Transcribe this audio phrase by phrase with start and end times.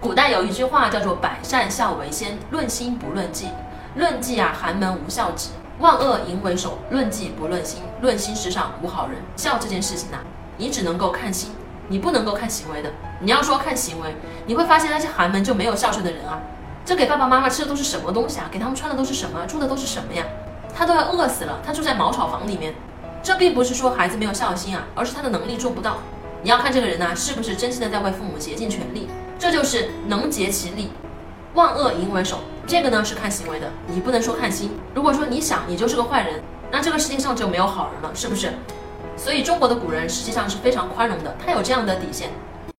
[0.00, 3.48] 古代有一句话叫做“百善孝为先，论心不论迹”。
[3.96, 7.82] 论迹啊，寒门无孝子；万恶淫为首，论迹不论心。
[8.00, 9.18] 论心世上无好人。
[9.36, 10.20] 孝这件事情啊，
[10.56, 11.50] 你只能够看心，
[11.88, 12.90] 你不能够看行为的。
[13.20, 14.16] 你要说看行为，
[14.46, 16.40] 你会发现那些寒门就没有孝顺的人啊。
[16.82, 18.48] 这给爸爸妈妈吃的都是什么东西啊？
[18.50, 19.44] 给他们穿的都是什么？
[19.46, 20.24] 住的都是什么呀？
[20.74, 22.72] 他都要饿死了，他住在茅草房里面。
[23.22, 25.98] 这并不是说孩子没有孝心啊，而是他的能力做不到。
[26.42, 29.10] 你要看这个人呢，是不是真心的在为父母竭尽全力？
[29.40, 30.90] 这就是能竭其力，
[31.54, 32.40] 万恶淫为首。
[32.66, 34.70] 这个呢是看行为的，你不能说看心。
[34.94, 38.52] 如果说你想你就是个坏人，那这个世界上就没有好人了，是不是？
[39.16, 42.28] 所以中国的古人实际上是非常宽容的，他有这样的底线。